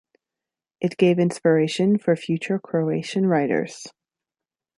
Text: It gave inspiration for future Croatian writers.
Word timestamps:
It 0.79 0.97
gave 0.97 1.19
inspiration 1.19 1.99
for 1.99 2.15
future 2.15 2.57
Croatian 2.57 3.27
writers. 3.27 3.85